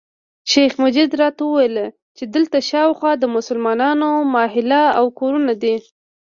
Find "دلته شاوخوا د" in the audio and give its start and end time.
2.35-3.23